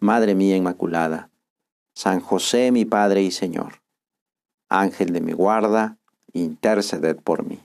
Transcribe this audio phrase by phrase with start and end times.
[0.00, 1.30] Madre mía Inmaculada,
[1.94, 3.82] San José mi Padre y Señor,
[4.68, 5.98] Ángel de mi guarda,
[6.32, 7.60] interceded por mí.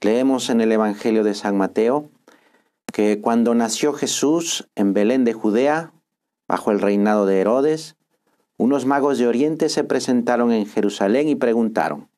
[0.00, 2.10] Leemos en el Evangelio de San Mateo
[2.92, 5.92] que cuando nació Jesús en Belén de Judea,
[6.46, 7.96] bajo el reinado de Herodes,
[8.56, 12.08] unos magos de Oriente se presentaron en Jerusalén y preguntaron,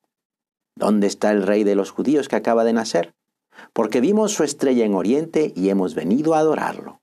[0.74, 3.14] ¿Dónde está el rey de los judíos que acaba de nacer?
[3.72, 7.00] Porque vimos su estrella en Oriente y hemos venido a adorarlo.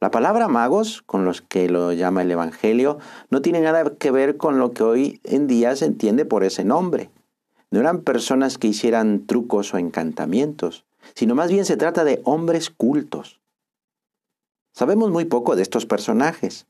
[0.00, 4.38] La palabra magos, con los que lo llama el Evangelio, no tiene nada que ver
[4.38, 7.10] con lo que hoy en día se entiende por ese nombre.
[7.70, 12.70] No eran personas que hicieran trucos o encantamientos, sino más bien se trata de hombres
[12.70, 13.40] cultos.
[14.72, 16.66] Sabemos muy poco de estos personajes.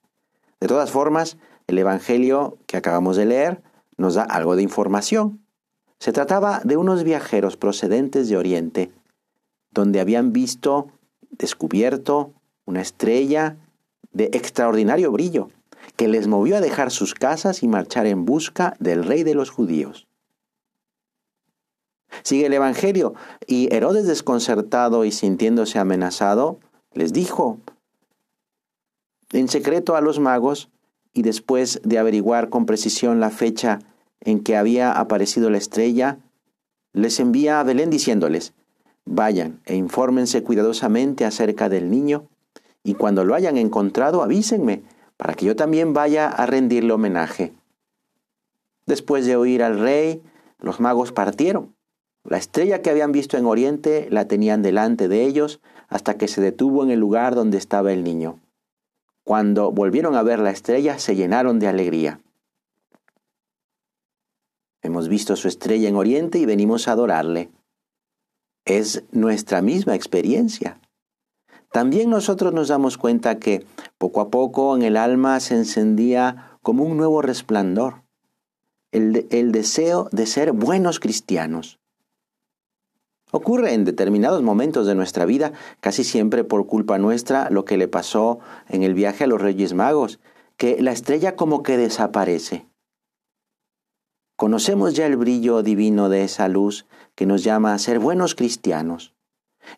[0.58, 3.62] De todas formas, el Evangelio que acabamos de leer
[3.96, 5.44] nos da algo de información.
[6.00, 8.90] Se trataba de unos viajeros procedentes de Oriente,
[9.70, 10.88] donde habían visto,
[11.30, 12.32] descubierto
[12.64, 13.58] una estrella
[14.10, 15.50] de extraordinario brillo,
[15.96, 19.50] que les movió a dejar sus casas y marchar en busca del rey de los
[19.50, 20.06] judíos.
[22.22, 23.14] Sigue el Evangelio,
[23.46, 26.58] y Herodes desconcertado y sintiéndose amenazado,
[26.94, 27.58] les dijo
[29.32, 30.70] en secreto a los magos,
[31.12, 33.80] y después de averiguar con precisión la fecha
[34.20, 36.18] en que había aparecido la estrella,
[36.92, 38.52] les envía a Belén diciéndoles,
[39.04, 42.28] vayan e infórmense cuidadosamente acerca del niño
[42.82, 44.82] y cuando lo hayan encontrado avísenme,
[45.16, 47.52] para que yo también vaya a rendirle homenaje.
[48.86, 50.22] Después de oír al rey,
[50.58, 51.74] los magos partieron.
[52.24, 56.40] La estrella que habían visto en Oriente la tenían delante de ellos hasta que se
[56.40, 58.40] detuvo en el lugar donde estaba el niño.
[59.24, 62.20] Cuando volvieron a ver la estrella, se llenaron de alegría.
[65.00, 67.50] Hemos visto su estrella en Oriente y venimos a adorarle.
[68.66, 70.78] Es nuestra misma experiencia.
[71.72, 73.64] También nosotros nos damos cuenta que
[73.96, 78.02] poco a poco en el alma se encendía como un nuevo resplandor,
[78.92, 81.80] el, el deseo de ser buenos cristianos.
[83.30, 87.88] Ocurre en determinados momentos de nuestra vida, casi siempre por culpa nuestra, lo que le
[87.88, 90.20] pasó en el viaje a los Reyes Magos,
[90.58, 92.69] que la estrella como que desaparece.
[94.40, 99.12] Conocemos ya el brillo divino de esa luz que nos llama a ser buenos cristianos.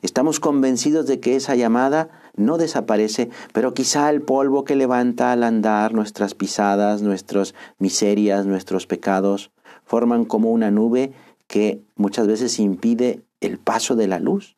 [0.02, 5.42] Estamos convencidos de que esa llamada no desaparece, pero quizá el polvo que levanta al
[5.42, 9.50] andar nuestras pisadas, nuestras miserias, nuestros pecados,
[9.84, 11.12] forman como una nube
[11.48, 14.56] que muchas veces impide el paso de la luz.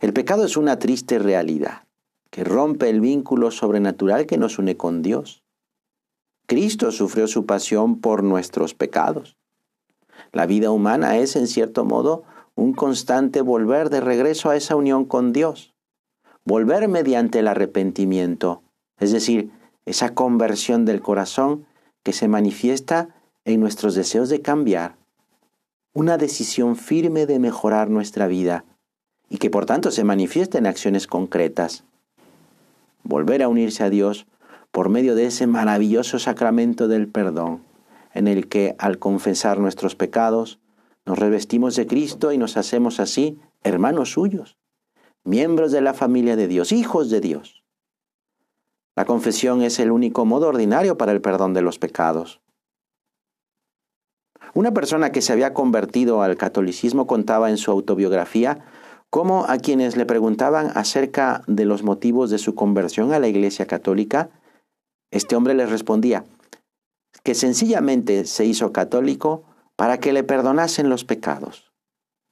[0.00, 1.82] El pecado es una triste realidad
[2.30, 5.41] que rompe el vínculo sobrenatural que nos une con Dios.
[6.46, 9.36] Cristo sufrió su pasión por nuestros pecados.
[10.32, 15.04] La vida humana es, en cierto modo, un constante volver de regreso a esa unión
[15.04, 15.72] con Dios.
[16.44, 18.62] Volver mediante el arrepentimiento,
[18.98, 19.50] es decir,
[19.86, 21.66] esa conversión del corazón
[22.02, 23.08] que se manifiesta
[23.44, 24.96] en nuestros deseos de cambiar,
[25.94, 28.64] una decisión firme de mejorar nuestra vida
[29.28, 31.84] y que por tanto se manifiesta en acciones concretas.
[33.02, 34.26] Volver a unirse a Dios
[34.72, 37.62] por medio de ese maravilloso sacramento del perdón,
[38.14, 40.58] en el que al confesar nuestros pecados,
[41.04, 44.56] nos revestimos de Cristo y nos hacemos así hermanos suyos,
[45.24, 47.62] miembros de la familia de Dios, hijos de Dios.
[48.96, 52.40] La confesión es el único modo ordinario para el perdón de los pecados.
[54.54, 58.64] Una persona que se había convertido al catolicismo contaba en su autobiografía
[59.08, 63.66] cómo a quienes le preguntaban acerca de los motivos de su conversión a la Iglesia
[63.66, 64.30] Católica,
[65.12, 66.24] este hombre les respondía
[67.22, 69.44] que sencillamente se hizo católico
[69.76, 71.70] para que le perdonasen los pecados,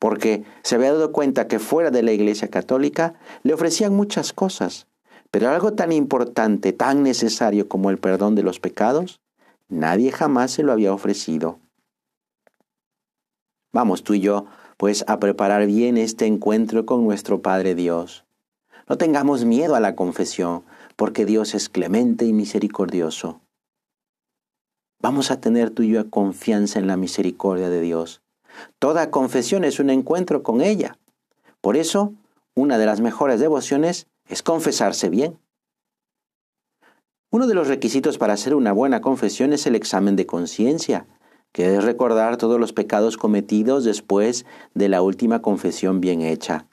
[0.00, 4.88] porque se había dado cuenta que fuera de la Iglesia Católica le ofrecían muchas cosas,
[5.30, 9.20] pero algo tan importante, tan necesario como el perdón de los pecados,
[9.68, 11.60] nadie jamás se lo había ofrecido.
[13.72, 14.46] Vamos tú y yo,
[14.76, 18.24] pues, a preparar bien este encuentro con nuestro Padre Dios.
[18.88, 20.64] No tengamos miedo a la confesión,
[21.00, 23.41] porque Dios es clemente y misericordioso.
[25.00, 28.20] Vamos a tener tú y yo confianza en la misericordia de Dios.
[28.79, 30.99] Toda confesión es un encuentro con ella.
[31.62, 32.12] Por eso,
[32.55, 35.38] una de las mejores devociones es confesarse bien.
[37.31, 41.06] Uno de los requisitos para hacer una buena confesión es el examen de conciencia,
[41.52, 44.44] que es recordar todos los pecados cometidos después
[44.75, 46.67] de la última confesión bien hecha,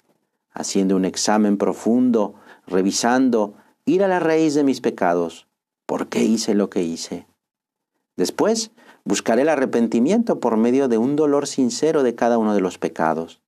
[0.52, 2.36] haciendo un examen profundo,
[2.66, 3.56] revisando,
[3.88, 5.48] ir a la raíz de mis pecados.
[5.88, 7.26] ¿Por qué hice lo que hice?
[8.18, 8.72] Después,
[9.06, 13.42] buscaré el arrepentimiento por medio de un dolor sincero de cada uno de los pecados.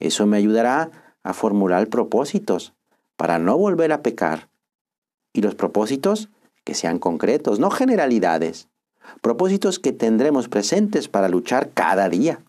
[0.00, 0.90] Eso me ayudará
[1.22, 2.74] a formular propósitos
[3.16, 4.50] para no volver a pecar.
[5.32, 6.28] Y los propósitos
[6.64, 8.68] que sean concretos, no generalidades
[9.20, 12.42] propósitos que tendremos presentes para luchar cada día.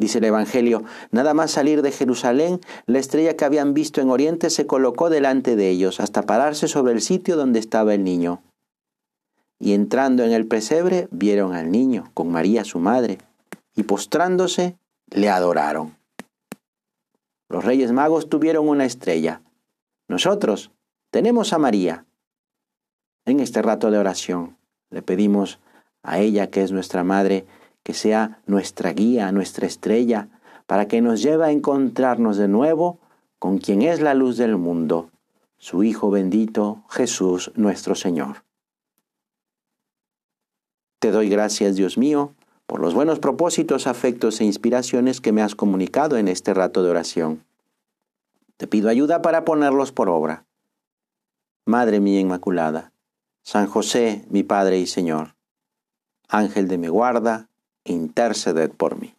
[0.00, 4.48] Dice el Evangelio, nada más salir de Jerusalén, la estrella que habían visto en Oriente
[4.48, 8.42] se colocó delante de ellos hasta pararse sobre el sitio donde estaba el niño.
[9.58, 13.18] Y entrando en el pesebre, vieron al niño con María su madre,
[13.76, 14.78] y postrándose,
[15.10, 15.98] le adoraron.
[17.50, 19.42] Los reyes magos tuvieron una estrella.
[20.08, 20.70] Nosotros
[21.10, 22.06] tenemos a María,
[23.26, 24.56] en este rato de oración
[24.88, 25.60] le pedimos
[26.02, 27.44] a ella, que es nuestra Madre,
[27.82, 30.28] que sea nuestra guía, nuestra estrella,
[30.66, 33.00] para que nos lleve a encontrarnos de nuevo
[33.38, 35.10] con quien es la luz del mundo,
[35.58, 38.44] su Hijo bendito, Jesús nuestro Señor.
[41.00, 42.34] Te doy gracias, Dios mío,
[42.66, 46.90] por los buenos propósitos, afectos e inspiraciones que me has comunicado en este rato de
[46.90, 47.44] oración.
[48.56, 50.46] Te pido ayuda para ponerlos por obra.
[51.66, 52.92] Madre mía Inmaculada,
[53.42, 55.34] San José, mi Padre y Señor,
[56.28, 57.49] Ángel de mi guarda,
[57.84, 59.14] interceded por mí.